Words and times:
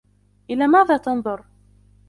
الى 0.49 0.67
ماذا 0.67 0.97
تنظر؟ 0.97 1.43